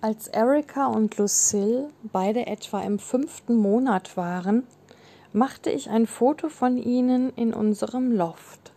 [0.00, 4.64] Als Erika und Lucille beide etwa im fünften Monat waren,
[5.32, 8.70] machte ich ein Foto von ihnen in unserem Loft.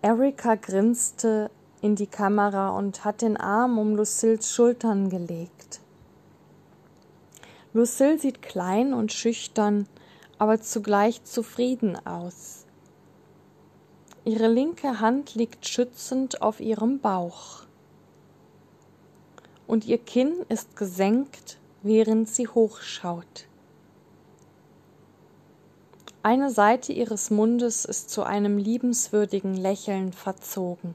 [0.00, 1.50] Erika grinste
[1.82, 5.80] in die Kamera und hat den Arm um Lucilles Schultern gelegt.
[7.72, 9.88] Lucille sieht klein und schüchtern,
[10.38, 12.64] aber zugleich zufrieden aus.
[14.24, 17.64] Ihre linke Hand liegt schützend auf ihrem Bauch
[19.70, 23.46] und ihr Kinn ist gesenkt, während sie hochschaut.
[26.24, 30.94] Eine Seite ihres Mundes ist zu einem liebenswürdigen Lächeln verzogen.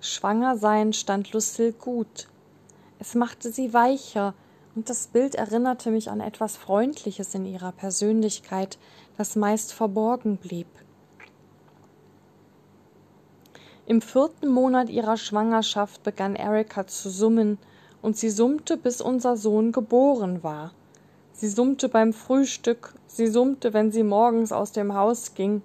[0.00, 2.28] Schwanger sein stand Lucille gut.
[3.00, 4.34] Es machte sie weicher,
[4.76, 8.78] und das Bild erinnerte mich an etwas Freundliches in ihrer Persönlichkeit,
[9.16, 10.68] das meist verborgen blieb.
[13.88, 17.58] Im vierten Monat ihrer Schwangerschaft begann Erika zu summen,
[18.02, 20.72] und sie summte, bis unser Sohn geboren war.
[21.32, 25.62] Sie summte beim Frühstück, sie summte, wenn sie morgens aus dem Haus ging.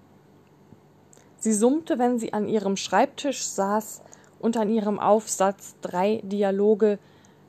[1.37, 4.01] Sie summte, wenn sie an ihrem Schreibtisch saß
[4.39, 6.99] und an ihrem Aufsatz drei Dialoge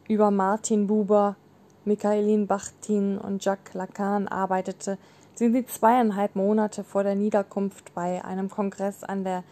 [0.09, 1.37] über Martin Buber,
[1.84, 4.98] Michaelin Bachtin und Jacques Lacan arbeitete,
[5.34, 9.45] sind sie zweieinhalb Monate vor der Niederkunft bei einem Kongress an der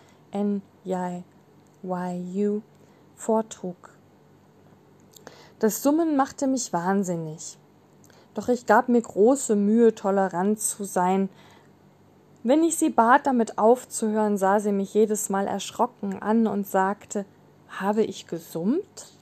[0.85, 2.63] NYU
[3.15, 3.77] vortrug.
[5.59, 7.59] Das Summen machte mich wahnsinnig.
[8.35, 11.29] Doch ich gab mir große Mühe, tolerant zu sein.
[12.43, 17.27] Wenn ich sie bat, damit aufzuhören, sah sie mich jedes Mal erschrocken an und sagte,
[17.69, 19.13] habe ich gesummt?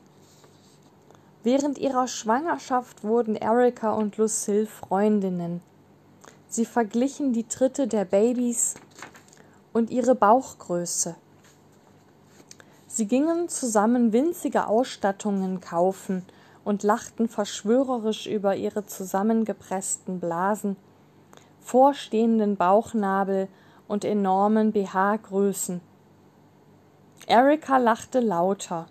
[1.42, 5.60] Während ihrer Schwangerschaft wurden Erika und Lucille Freundinnen.
[6.48, 8.74] Sie verglichen die Tritte der Babys
[9.72, 11.16] und ihre Bauchgröße.
[12.98, 16.24] Sie gingen zusammen winzige Ausstattungen kaufen
[16.64, 20.74] und lachten verschwörerisch über ihre zusammengepressten Blasen,
[21.60, 23.46] vorstehenden Bauchnabel
[23.86, 25.80] und enormen BH-Größen.
[27.28, 28.88] Erika lachte lauter.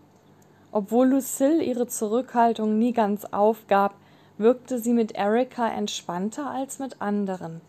[0.72, 3.94] Obwohl Lucille ihre Zurückhaltung nie ganz aufgab,
[4.38, 7.60] wirkte sie mit Erika entspannter als mit anderen.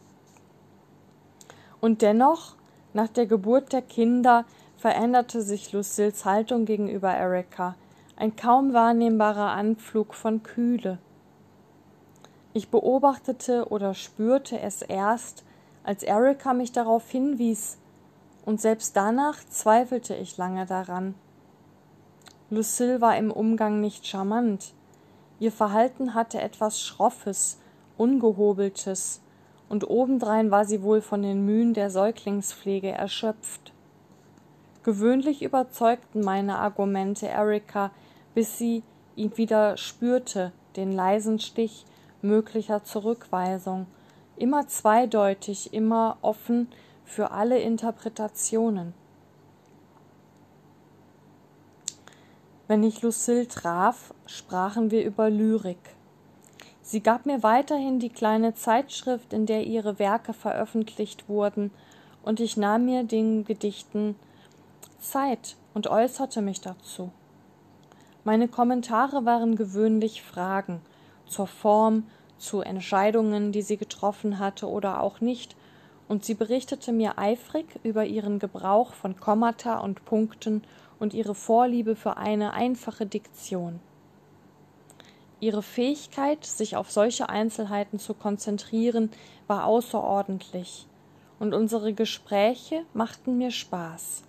[1.81, 2.55] Und dennoch
[2.95, 4.45] nach der Geburt der Kinder
[4.79, 7.75] veränderte sich Lucilles Haltung gegenüber Erika,
[8.17, 10.99] ein kaum wahrnehmbarer Anflug von Kühle.
[12.55, 15.45] Ich beobachtete oder spürte es erst,
[15.83, 17.79] als Erika mich darauf hinwies,
[18.47, 21.15] und selbst danach zweifelte ich lange daran.
[22.49, 24.73] Lucille war im Umgang nicht charmant.
[25.41, 27.59] Ihr Verhalten hatte etwas Schroffes,
[27.97, 29.21] Ungehobeltes,
[29.69, 33.73] und obendrein war sie wohl von den Mühen der Säuglingspflege erschöpft.
[34.89, 37.91] Gewöhnlich überzeugten meine Argumente Erika,
[38.35, 38.83] bis sie
[39.17, 41.85] ihn wieder spürte, den leisen Stich
[42.23, 43.87] möglicher Zurückweisung,
[44.39, 46.69] immer zweideutig, immer offen
[47.05, 48.95] für alle Interpretationen.
[52.67, 55.97] Wenn ich Lucille traf, sprachen wir über Lyrik.
[56.81, 61.73] Sie gab mir weiterhin die kleine Zeitschrift, in der ihre Werke veröffentlicht wurden,
[62.23, 64.17] und ich nahm mir den Gedichten
[64.99, 67.11] Zeit und äußerte mich dazu.
[68.25, 70.81] Meine Kommentare waren gewöhnlich Fragen
[71.27, 72.05] zur Form,
[72.37, 75.57] zu Entscheidungen, die sie getroffen hatte oder auch nicht,
[76.09, 80.63] und sie berichtete mir eifrig über ihren Gebrauch von Kommata und Punkten
[80.99, 83.81] und ihre Vorliebe für eine einfache Diktion.
[85.41, 89.11] Ihre Fähigkeit, sich auf solche Einzelheiten zu konzentrieren,
[89.47, 90.87] war außerordentlich,
[91.39, 94.25] und unsere Gespräche machten mir Spaß.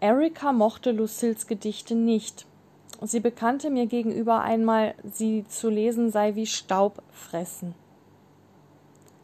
[0.00, 2.46] Erika mochte Lucilles Gedichte nicht.
[3.02, 7.74] Sie bekannte mir gegenüber einmal, sie zu lesen sei wie Staub fressen.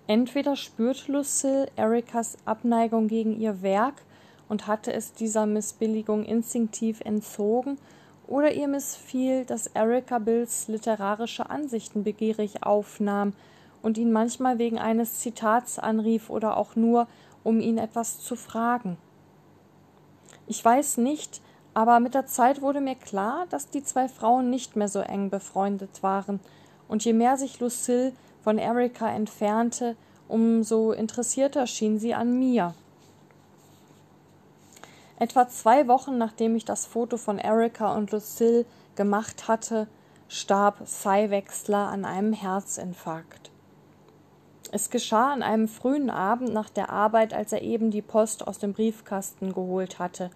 [0.08, 4.02] Entweder spürte Lucille Erikas Abneigung gegen ihr Werk
[4.48, 7.78] und hatte es dieser Missbilligung instinktiv entzogen,
[8.26, 13.34] oder ihr missfiel, dass Erika Bills literarische Ansichten begierig aufnahm
[13.82, 17.06] und ihn manchmal wegen eines Zitats anrief oder auch nur,
[17.44, 18.96] um ihn etwas zu fragen.
[20.46, 21.40] Ich weiß nicht,
[21.72, 25.30] aber mit der Zeit wurde mir klar, dass die zwei Frauen nicht mehr so eng
[25.30, 26.40] befreundet waren,
[26.86, 28.12] und je mehr sich Lucille
[28.42, 29.96] von Erika entfernte,
[30.28, 32.74] umso interessierter schien sie an mir.
[35.18, 39.86] Etwa zwei Wochen nachdem ich das Foto von Erika und Lucille gemacht hatte,
[40.28, 43.50] starb Cy Wechsler an einem Herzinfarkt.
[44.74, 48.58] Es geschah an einem frühen Abend nach der Arbeit, als er eben die Post aus
[48.58, 50.30] dem Briefkasten geholt hatte.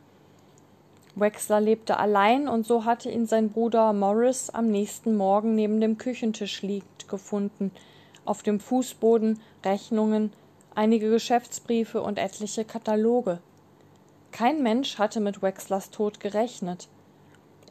[1.16, 5.98] Wexler lebte allein und so hatte ihn sein Bruder Morris am nächsten Morgen neben dem
[5.98, 7.72] Küchentisch liegend gefunden,
[8.24, 10.32] auf dem Fußboden Rechnungen,
[10.72, 13.40] einige Geschäftsbriefe und etliche Kataloge.
[14.30, 16.86] Kein Mensch hatte mit Wexlers Tod gerechnet.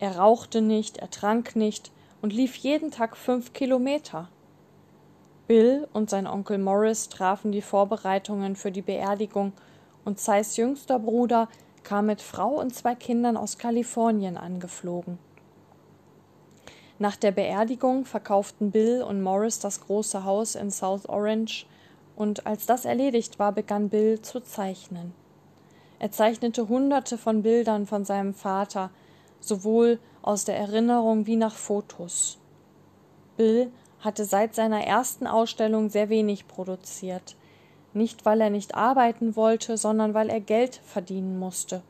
[0.01, 1.91] Er rauchte nicht, er trank nicht
[2.21, 4.27] und lief jeden Tag fünf Kilometer.
[5.47, 9.53] Bill und sein Onkel Morris trafen die Vorbereitungen für die Beerdigung
[10.03, 11.47] und Zeis jüngster Bruder
[11.83, 15.17] kam mit Frau und zwei Kindern aus Kalifornien angeflogen.
[16.99, 21.65] Nach der Beerdigung verkauften Bill und Morris das große Haus in South Orange,
[22.17, 25.13] und als das erledigt war, begann Bill zu zeichnen.
[25.99, 28.89] Er zeichnete hunderte von Bildern von seinem Vater,
[29.39, 32.39] sowohl aus der Erinnerung wie nach Fotos.
[33.37, 33.71] Bill
[34.07, 37.35] hatte seit seiner ersten Ausstellung sehr wenig produziert
[37.97, 41.81] nicht weil er nicht arbeiten wollte, sondern weil er Geld verdienen musste.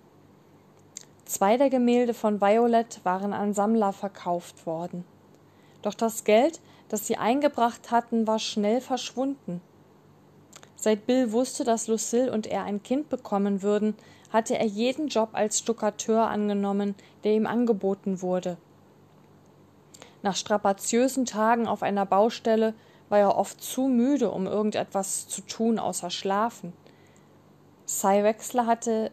[1.26, 5.04] Zwei der Gemälde von Violet waren an Sammler verkauft worden.
[5.82, 9.62] Doch das Geld, das sie eingebracht hatten, war schnell verschwunden.
[10.76, 13.96] Seit Bill wusste, dass Lucille und er ein Kind bekommen würden,
[14.32, 18.58] hatte er jeden Job als Stuckateur angenommen, der ihm angeboten wurde.
[20.24, 22.74] Nach strapaziösen Tagen auf einer Baustelle
[23.10, 26.74] war er oft zu müde, um irgendetwas zu tun, außer schlafen.
[27.86, 29.12] Cy Wechsler hatte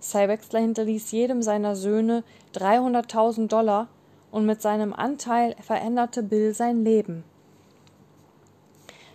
[0.00, 2.24] Cy Wechsler hinterließ jedem seiner Söhne
[2.54, 3.88] 300.000 Dollar
[4.30, 7.24] und mit seinem Anteil veränderte Bill sein Leben.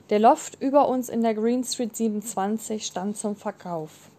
[0.09, 4.11] Der Loft über uns in der Green Street 27 stand zum Verkauf.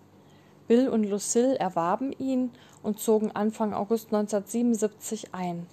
[0.66, 2.50] Bill und Lucille erwarben ihn
[2.82, 5.68] und zogen Anfang August 1977 ein.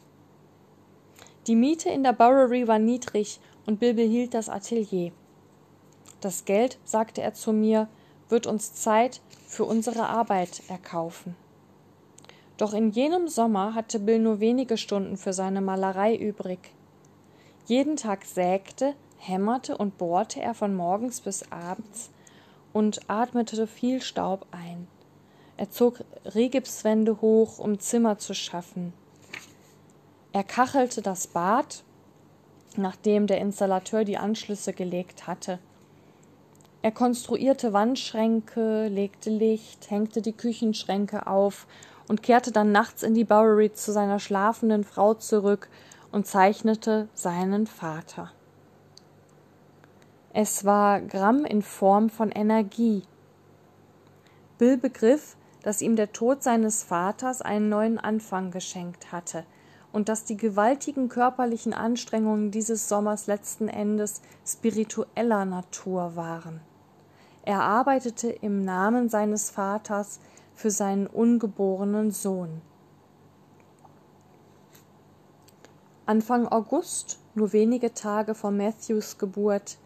[1.48, 5.12] Die Miete in der Bowery war niedrig und Bill behielt das Atelier.
[6.22, 7.90] Das Geld, sagte er zu mir,
[8.30, 11.36] wird uns Zeit für unsere Arbeit erkaufen.
[12.56, 16.72] Doch in jenem Sommer hatte Bill nur wenige Stunden für seine Malerei übrig.
[17.66, 22.10] Jeden Tag sägte, hämmerte und bohrte er von morgens bis abends
[22.72, 24.88] und atmete viel Staub ein.
[25.57, 28.94] Er zog Rehgipswände hoch, um Zimmer zu schaffen.
[30.33, 31.83] Er kachelte das Bad
[32.77, 35.59] nachdem der Installateur die Anschlüsse gelegt hatte.
[36.81, 41.65] Er konstruierte Wandschränke, legte Licht, hängte die Küchenschränke auf
[42.07, 45.69] und kehrte dann nachts in die Bowery zu seiner schlafenden Frau zurück
[46.12, 48.31] und zeichnete seinen Vater.
[50.33, 53.03] Es war Gramm in Form von Energie.
[54.57, 59.45] Bill begriff, dass ihm der Tod seines Vaters einen neuen Anfang geschenkt hatte–
[59.94, 66.60] und dass die gewaltigen körperlichen Anstrengungen dieses Sommers letzten Endes spiritueller Natur waren.
[67.44, 70.19] Er arbeitete im Namen seines Vaters
[70.56, 72.62] für seinen ungeborenen Sohn.
[76.06, 79.78] Anfang August, nur wenige Tage vor Matthews Geburt,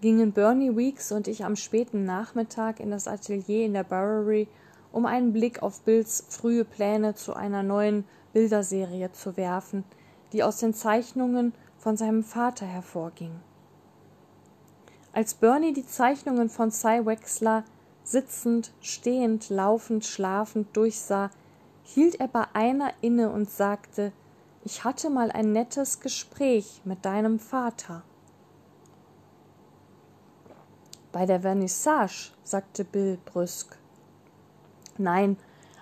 [0.00, 4.46] gingen Bernie Weeks und ich am späten Nachmittag in das Atelier in der Bowery,
[4.92, 9.84] um einen Blick auf Bills frühe Pläne zu einer neuen Bilderserie zu werfen,
[10.32, 13.32] die aus den Zeichnungen von seinem Vater hervorging.
[15.12, 17.64] Als Bernie die Zeichnungen von Cy Wexler
[18.04, 21.30] sitzend, stehend, laufend, schlafend durchsah,
[21.82, 24.12] hielt er bei einer inne und sagte
[24.64, 28.02] Ich hatte mal ein nettes Gespräch mit deinem Vater.
[31.12, 33.78] Bei der Vernissage, sagte Bill brüsk.
[34.98, 35.36] Nein,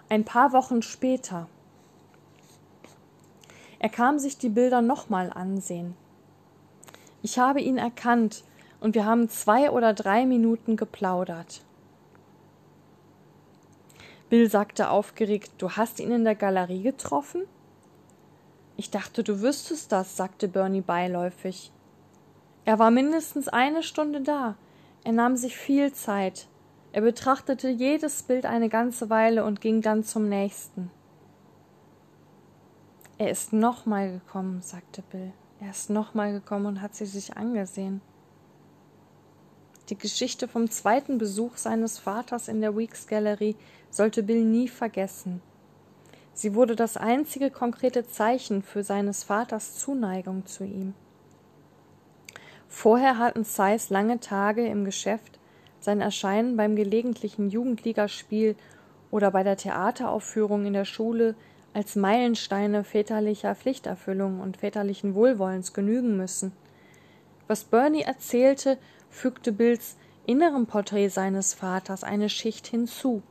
[0.09, 1.49] ein paar Wochen später.
[3.79, 5.95] Er kam sich die Bilder nochmal ansehen.
[7.23, 8.45] Ich habe ihn erkannt,
[8.81, 11.63] und wir haben zwei oder drei Minuten geplaudert.
[14.29, 17.43] Bill sagte aufgeregt, du hast ihn in der Galerie getroffen?
[18.77, 21.73] Ich dachte, du wüsstest das, sagte Bernie beiläufig.
[22.65, 24.57] Er war mindestens eine Stunde da.
[25.05, 26.49] Er nahm sich viel Zeit.
[26.97, 30.91] Er betrachtete jedes Bild eine ganze Weile und ging dann zum nächsten.
[33.19, 35.31] Er ist nochmal gekommen, sagte Bill.
[35.61, 38.01] Er ist nochmal gekommen und hat sie sich angesehen.
[39.91, 43.57] Die Geschichte vom zweiten Besuch seines Vaters in der Weeks Gallery
[43.91, 45.43] sollte Bill nie vergessen.
[46.33, 50.95] Sie wurde das einzige konkrete Zeichen für seines Vaters Zuneigung zu ihm.
[52.69, 55.36] Vorher hatten Zeiss lange Tage im Geschäft,
[55.87, 58.57] sein Erscheinen beim gelegentlichen Jugendligaspiel
[59.11, 61.35] oder bei der Theateraufführung in der Schule
[61.73, 66.53] als Meilensteine väterlicher Pflichterfüllung und väterlichen Wohlwollens genügen müssen.
[67.47, 68.79] Was Bernie erzählte,
[69.11, 73.23] fügte Bills innerem Porträt seines Vaters eine Schicht hinzu.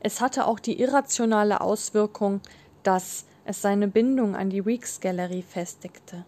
[0.00, 2.40] Es hatte auch die irrationale Auswirkung,
[2.84, 6.24] dass es seine Bindung an die Weeks Gallery festigte.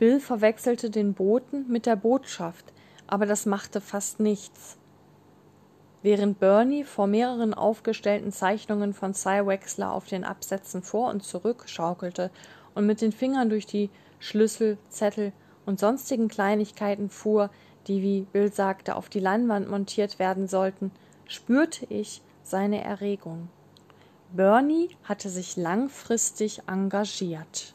[0.00, 2.73] Bill verwechselte den Boten mit der Botschaft,
[3.06, 4.76] aber das machte fast nichts.
[6.02, 11.64] Während Bernie vor mehreren aufgestellten Zeichnungen von Cy Wexler auf den Absätzen vor und zurück
[11.66, 12.30] schaukelte
[12.74, 15.32] und mit den Fingern durch die Schlüssel, Zettel
[15.66, 17.50] und sonstigen Kleinigkeiten fuhr,
[17.86, 20.90] die, wie Bill sagte, auf die Leinwand montiert werden sollten,
[21.26, 23.48] spürte ich seine Erregung.
[24.32, 27.73] Bernie hatte sich langfristig engagiert.